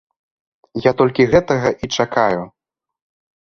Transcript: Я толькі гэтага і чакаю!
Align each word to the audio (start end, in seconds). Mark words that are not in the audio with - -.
Я 0.85 0.91
толькі 1.01 1.27
гэтага 1.33 1.69
і 1.85 1.91
чакаю! 1.99 2.41